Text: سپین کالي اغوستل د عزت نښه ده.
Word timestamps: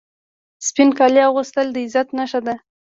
سپین 0.67 0.89
کالي 0.97 1.21
اغوستل 1.29 1.67
د 1.71 1.77
عزت 1.85 2.07
نښه 2.17 2.39
ده. 2.45 2.55